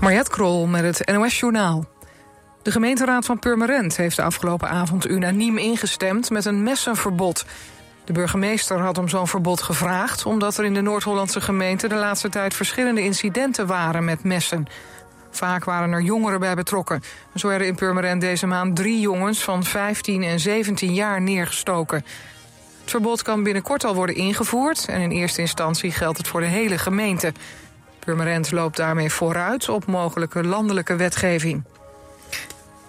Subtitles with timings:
[0.00, 1.84] Mariette Krol met het NOS Journaal.
[2.62, 7.44] De gemeenteraad van Purmerend heeft de afgelopen avond unaniem ingestemd met een messenverbod.
[8.04, 10.26] De burgemeester had om zo'n verbod gevraagd...
[10.26, 14.66] omdat er in de Noord-Hollandse gemeente de laatste tijd verschillende incidenten waren met messen.
[15.30, 17.02] Vaak waren er jongeren bij betrokken.
[17.34, 22.04] Zo werden in Purmerend deze maand drie jongens van 15 en 17 jaar neergestoken.
[22.80, 24.86] Het verbod kan binnenkort al worden ingevoerd...
[24.86, 27.32] en in eerste instantie geldt het voor de hele gemeente.
[28.04, 31.64] Purmerend loopt daarmee vooruit op mogelijke landelijke wetgeving.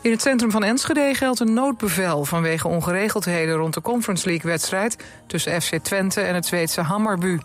[0.01, 5.61] In het centrum van Enschede geldt een noodbevel vanwege ongeregeldheden rond de Conference League-wedstrijd tussen
[5.61, 7.37] FC Twente en het Zweedse Hammarby.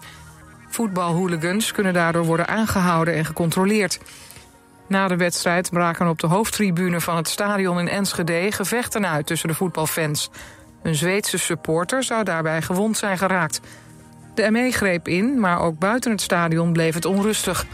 [0.68, 3.98] Voetbalhooligans kunnen daardoor worden aangehouden en gecontroleerd.
[4.88, 9.48] Na de wedstrijd braken op de hoofdtribune van het stadion in Enschede gevechten uit tussen
[9.48, 10.30] de voetbalfans.
[10.82, 13.60] Een Zweedse supporter zou daarbij gewond zijn geraakt.
[14.36, 17.66] De ME greep in, maar ook buiten het stadion bleef het onrustig.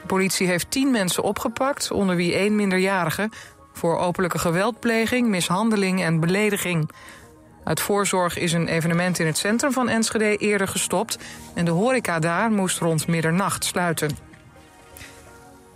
[0.00, 3.30] De politie heeft tien mensen opgepakt, onder wie één minderjarige...
[3.72, 6.90] voor openlijke geweldpleging, mishandeling en belediging.
[7.64, 11.18] Uit voorzorg is een evenement in het centrum van Enschede eerder gestopt...
[11.54, 14.16] en de horeca daar moest rond middernacht sluiten.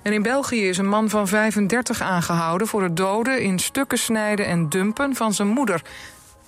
[0.02, 2.67] En in België is een man van 35 aangehouden...
[2.67, 5.83] voor het doden, in stukken snijden en dumpen van zijn moeder...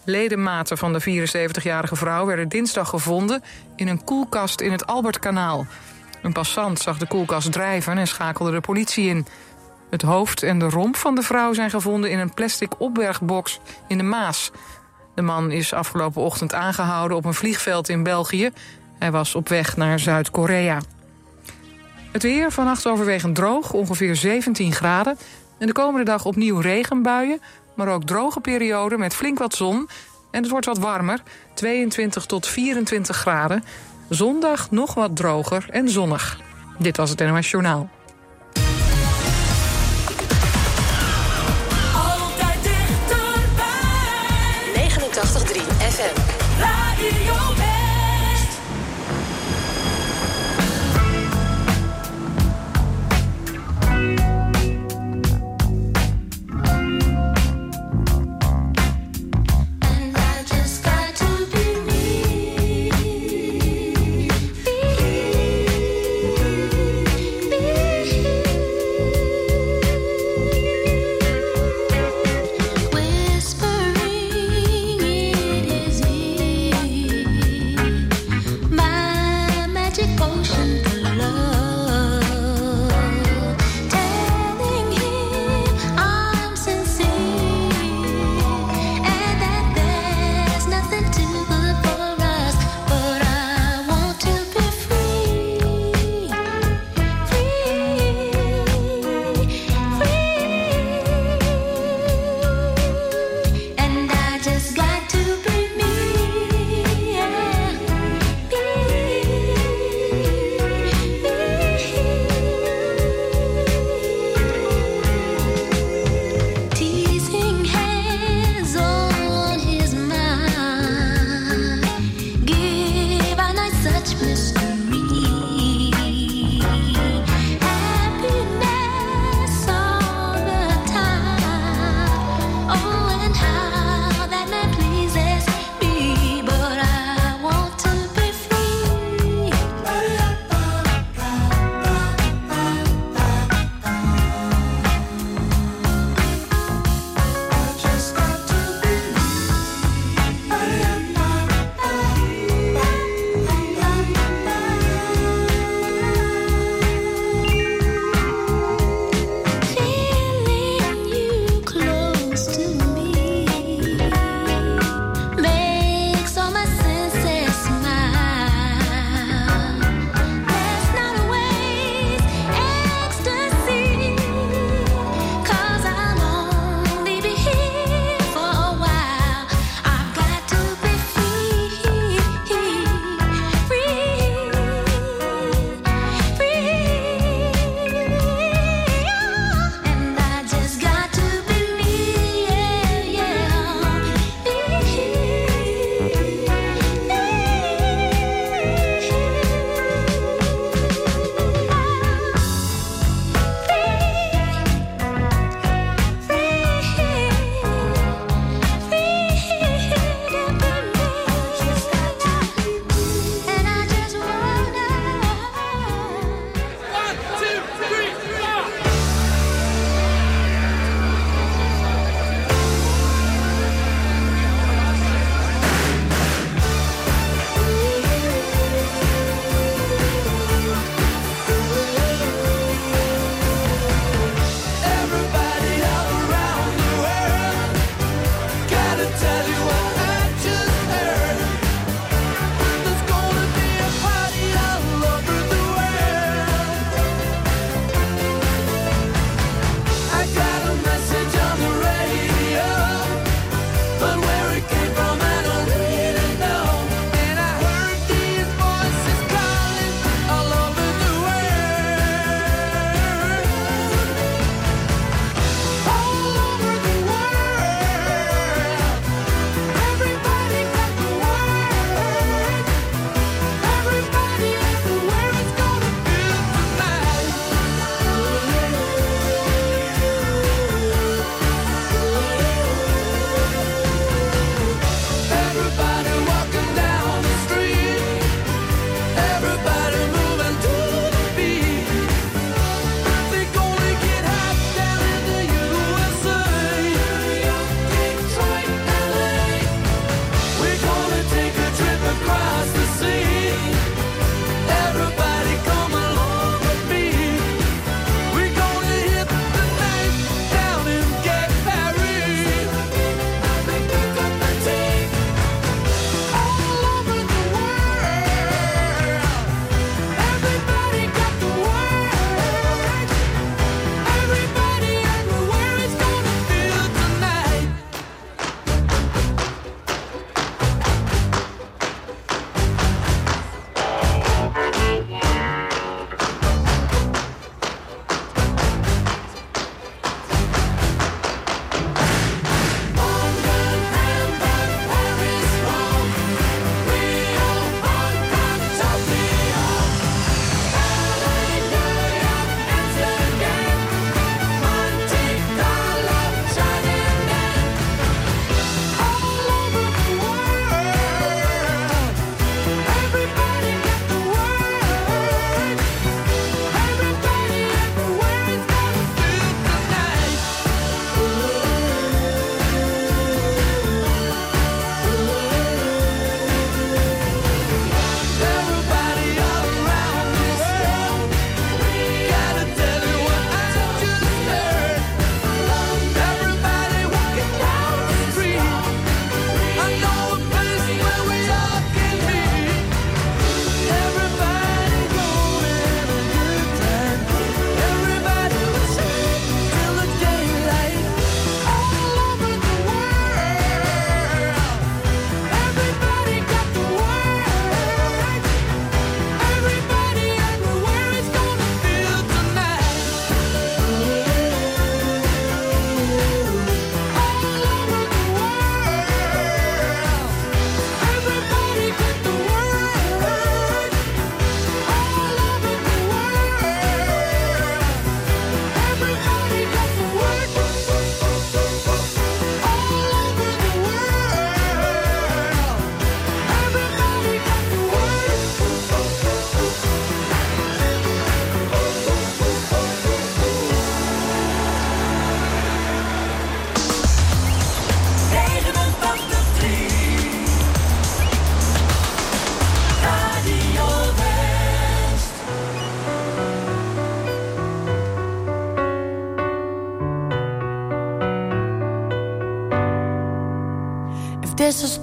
[0.06, 3.42] Ledematen van de 74-jarige vrouw werden dinsdag gevonden...
[3.76, 5.66] in een koelkast in het Albertkanaal.
[6.22, 9.26] Een passant zag de koelkast drijven en schakelde de politie in.
[9.90, 13.98] Het hoofd en de romp van de vrouw zijn gevonden in een plastic opbergbox in
[13.98, 14.50] de Maas.
[15.14, 18.50] De man is afgelopen ochtend aangehouden op een vliegveld in België.
[18.98, 20.80] Hij was op weg naar Zuid-Korea.
[22.12, 25.18] Het weer vannacht overwegend droog, ongeveer 17 graden.
[25.58, 27.40] En de komende dag opnieuw regenbuien,
[27.76, 29.88] maar ook droge perioden met flink wat zon.
[30.30, 31.22] En het wordt wat warmer,
[31.54, 33.64] 22 tot 24 graden.
[34.08, 36.40] Zondag nog wat droger en zonnig.
[36.78, 37.88] Dit was het NOS Journaal.
[41.94, 44.04] Altijd dichterbij.
[45.60, 45.65] 89.3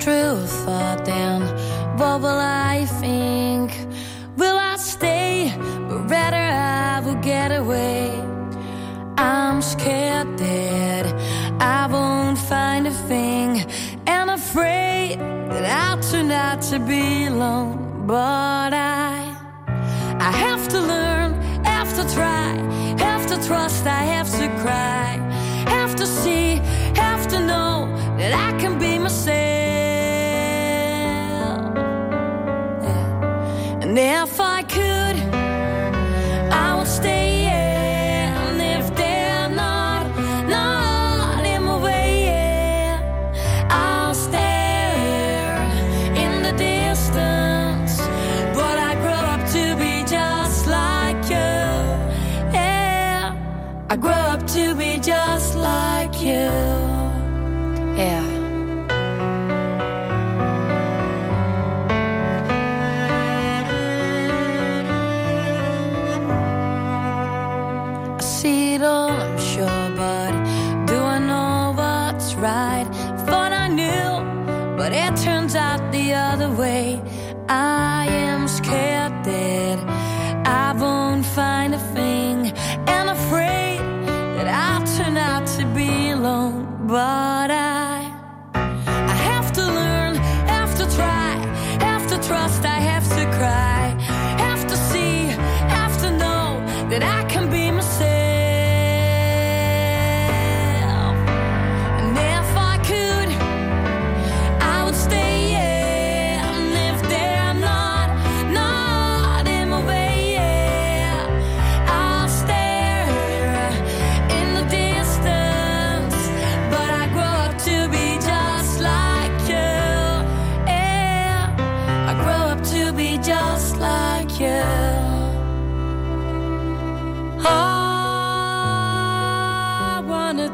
[0.04, 1.42] truth, or then
[1.98, 2.42] what will
[2.72, 3.72] I think?
[4.36, 5.54] Will I stay?
[5.88, 6.46] But rather
[6.92, 8.12] I will get away.
[9.18, 11.06] I'm scared that
[11.62, 13.52] I won't find a thing,
[14.06, 18.06] and afraid that I'll turn out to be alone.
[18.06, 19.14] But I,
[20.20, 21.30] I have to learn,
[21.64, 22.50] have to try,
[23.08, 25.12] have to trust, I have to cry,
[25.78, 26.56] have to see,
[26.96, 29.63] have to know that I can be myself.
[33.94, 34.53] never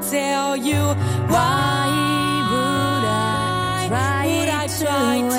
[0.10, 0.82] tell you
[1.30, 1.86] why,
[2.50, 5.39] would I try, would I try to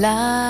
[0.00, 0.49] 来。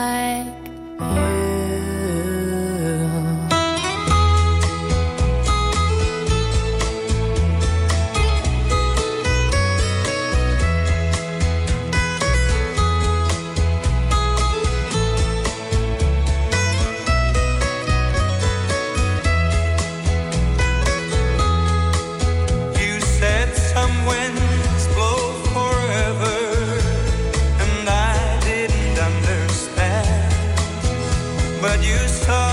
[31.82, 32.49] used to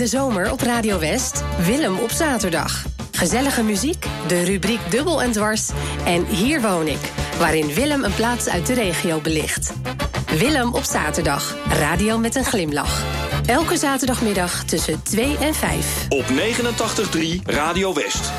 [0.00, 2.84] de zomer op Radio West, Willem op zaterdag.
[3.12, 5.70] Gezellige muziek, de rubriek Dubbel en Dwars
[6.04, 9.72] en Hier woon ik, waarin Willem een plaats uit de regio belicht.
[10.38, 13.02] Willem op zaterdag, radio met een glimlach.
[13.46, 16.06] Elke zaterdagmiddag tussen 2 en 5.
[16.08, 18.32] Op 89.3 Radio West.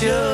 [0.00, 0.29] Yeah.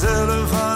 [0.00, 0.67] des éleveurs.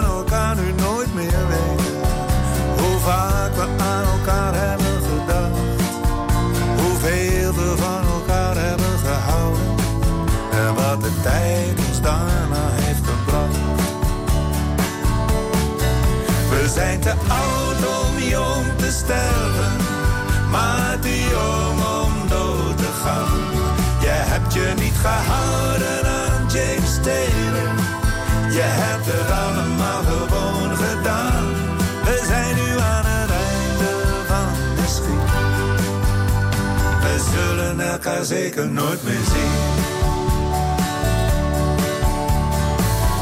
[38.25, 39.51] zeker nooit meer zien.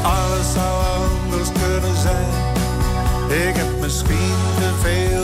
[0.03, 2.29] Alles zou anders kunnen zijn.
[3.47, 5.20] Ik heb misschien te veel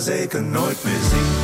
[0.00, 1.43] zeker nooit meer zien.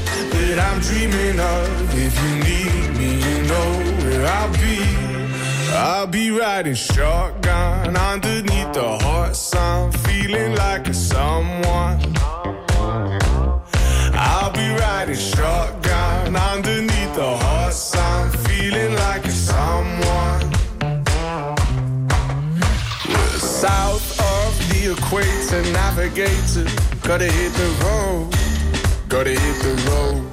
[0.55, 1.67] that I'm dreaming of.
[1.95, 3.69] If you need me, you know
[4.03, 4.79] where I'll be.
[5.73, 11.99] I'll be riding shotgun underneath the hot sun, feeling like a someone.
[14.13, 20.41] I'll be riding shotgun underneath the hot sun, feeling like a someone.
[23.39, 26.67] South of the equator, navigator,
[27.07, 28.27] gotta hit the road,
[29.07, 30.30] gotta hit the road.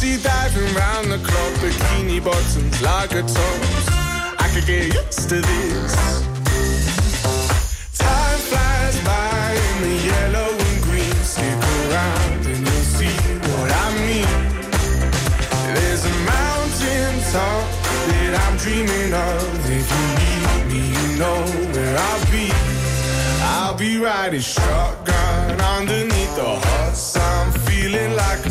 [0.00, 3.88] Pussy diving round the clock, bikini bottoms, lager tops.
[4.40, 5.94] I could get used to this.
[7.98, 11.14] Time flies by in the yellow and green.
[11.20, 13.12] Stick around and you'll see
[13.44, 14.32] what I mean.
[15.76, 17.64] There's a mountain top
[18.08, 19.68] that I'm dreaming of.
[19.68, 21.40] If you need me, you know
[21.74, 22.48] where I'll be.
[23.52, 28.50] I'll be riding shotgun underneath the hot sun, feeling like a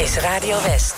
[0.00, 0.97] is Radio West.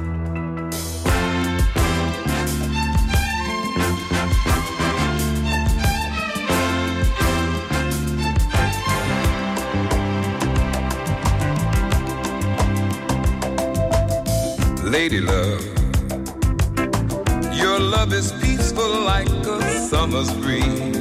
[15.01, 15.65] lady love.
[17.51, 20.99] Your love is peaceful like a summer's breeze.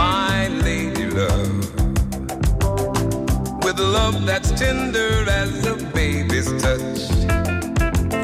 [0.00, 1.58] My lady love,
[3.64, 7.00] with love that's tender as a baby's touch.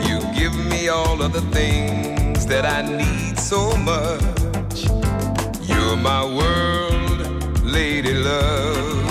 [0.07, 4.79] You give me all of the things that I need so much.
[5.69, 9.04] You're my world, lady love.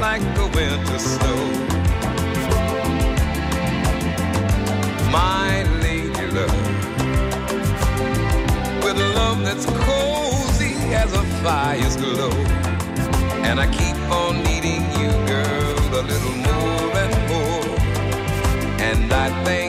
[0.00, 1.40] like the winter snow.
[5.12, 6.66] My lady love,
[8.82, 12.30] with a love that's cozy as a fire's glow.
[13.44, 17.78] And I keep on needing you, girl, a little more and more.
[18.80, 19.59] And I think.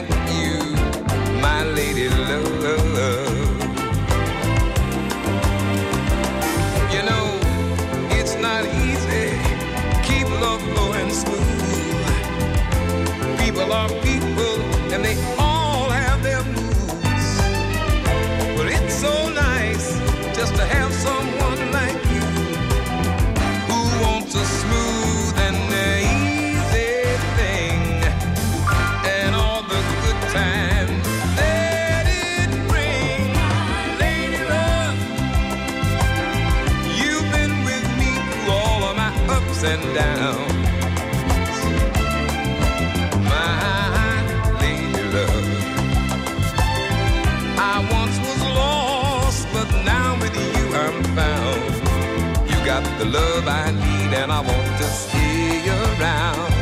[53.02, 56.52] the love I need, and I want to stay around.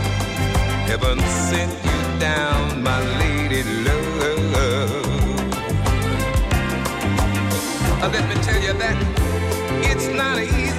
[0.88, 1.18] Heaven
[1.48, 4.54] sent you down, my lady love.
[8.02, 8.96] Uh, let me tell you that
[9.90, 10.69] it's not easy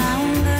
[0.00, 0.59] found